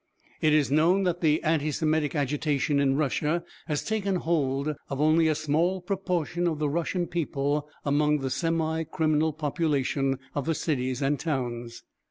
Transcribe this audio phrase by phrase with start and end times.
[0.41, 5.27] It is known that the anti Semitic agitation in Russia has taken hold of only
[5.27, 11.03] a small proportion of the Russian people among the semi criminal population of the cities
[11.03, 11.83] and towns.